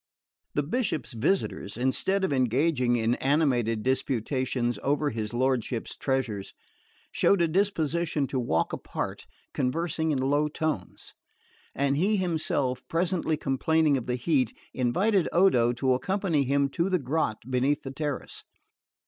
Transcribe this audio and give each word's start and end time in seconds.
The 0.55 0.63
Bishop's 0.63 1.13
visitors, 1.13 1.77
instead 1.77 2.23
of 2.23 2.33
engaging 2.33 2.95
in 2.95 3.13
animated 3.17 3.83
disputations 3.83 4.79
over 4.81 5.11
his 5.11 5.31
lordship's 5.31 5.95
treasures, 5.95 6.55
showed 7.11 7.39
a 7.39 7.47
disposition 7.47 8.25
to 8.25 8.39
walk 8.39 8.73
apart, 8.73 9.27
conversing 9.53 10.09
in 10.09 10.17
low 10.17 10.47
tones; 10.47 11.13
and 11.75 11.97
he 11.97 12.17
himself, 12.17 12.81
presently 12.87 13.37
complaining 13.37 13.95
of 13.95 14.07
the 14.07 14.15
heat, 14.15 14.57
invited 14.73 15.29
Odo 15.31 15.71
to 15.73 15.93
accompany 15.93 16.45
him 16.45 16.67
to 16.69 16.89
the 16.89 16.97
grot 16.97 17.37
beneath 17.47 17.83
the 17.83 17.91
terrace. 17.91 18.43